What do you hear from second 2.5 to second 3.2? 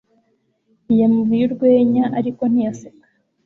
ntiyaseka